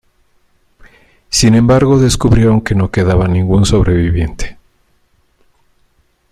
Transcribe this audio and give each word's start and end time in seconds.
Sin 1.29 1.53
embargo 1.53 1.99
descubrieron 1.99 2.61
que 2.61 2.73
no 2.73 2.89
quedaba 2.89 3.27
ningún 3.27 3.67
sobreviviente. 3.67 4.57